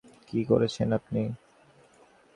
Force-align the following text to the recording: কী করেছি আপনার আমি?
কী 0.27 0.39
করেছি 0.45 0.79
আপনার 0.83 1.01
আমি? 1.07 1.23